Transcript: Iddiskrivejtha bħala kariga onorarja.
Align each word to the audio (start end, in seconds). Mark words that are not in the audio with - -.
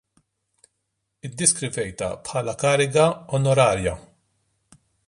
Iddiskrivejtha 1.29 2.09
bħala 2.25 2.57
kariga 2.65 3.07
onorarja. 3.41 3.95